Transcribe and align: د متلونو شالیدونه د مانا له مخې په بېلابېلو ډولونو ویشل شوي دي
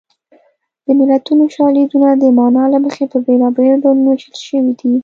د 0.85 0.87
متلونو 0.97 1.45
شالیدونه 1.55 2.09
د 2.17 2.23
مانا 2.37 2.63
له 2.73 2.77
مخې 2.85 3.03
په 3.11 3.17
بېلابېلو 3.25 3.81
ډولونو 3.83 4.09
ویشل 4.11 4.35
شوي 4.47 4.73
دي 4.79 4.91